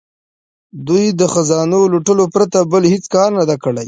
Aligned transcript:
دوی 0.87 1.05
د 1.19 1.21
خزانو 1.33 1.79
لوټلو 1.93 2.25
پرته 2.33 2.57
بل 2.71 2.83
هیڅ 2.93 3.03
کار 3.13 3.29
نه 3.39 3.43
دی 3.49 3.57
کړی. 3.63 3.79